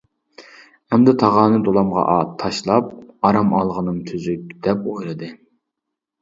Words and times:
ئەمدى 0.95 1.11
تاغارنى 1.23 1.59
دولامغا 1.67 2.05
تاشلاپ 2.43 2.89
ئارام 3.29 3.53
ئالغىنىم 3.59 4.01
تۈزۈك، 4.09 4.57
دەپ 4.69 4.91
ئويلىدى. 4.95 5.31